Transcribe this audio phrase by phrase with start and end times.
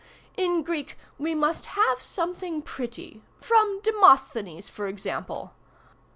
[0.35, 5.53] "In Greek we must have some thing pretty—from Demosthenes, for example.